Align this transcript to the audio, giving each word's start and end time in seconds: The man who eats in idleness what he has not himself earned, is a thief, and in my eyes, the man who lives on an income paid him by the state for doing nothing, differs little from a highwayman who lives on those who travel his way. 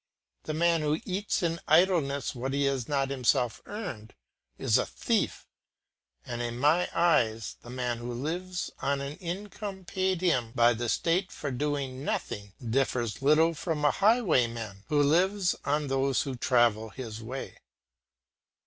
The 0.45 0.55
man 0.55 0.81
who 0.81 0.99
eats 1.05 1.43
in 1.43 1.59
idleness 1.67 2.33
what 2.33 2.53
he 2.53 2.63
has 2.63 2.89
not 2.89 3.11
himself 3.11 3.61
earned, 3.67 4.15
is 4.57 4.79
a 4.79 4.85
thief, 4.87 5.45
and 6.25 6.41
in 6.41 6.57
my 6.57 6.89
eyes, 6.91 7.57
the 7.61 7.69
man 7.69 7.99
who 7.99 8.11
lives 8.11 8.71
on 8.81 8.99
an 8.99 9.15
income 9.17 9.85
paid 9.85 10.21
him 10.21 10.53
by 10.53 10.73
the 10.73 10.89
state 10.89 11.31
for 11.31 11.51
doing 11.51 12.03
nothing, 12.03 12.53
differs 12.67 13.21
little 13.21 13.53
from 13.53 13.85
a 13.85 13.91
highwayman 13.91 14.85
who 14.87 15.03
lives 15.03 15.53
on 15.65 15.85
those 15.85 16.23
who 16.23 16.35
travel 16.35 16.89
his 16.89 17.21
way. 17.21 17.57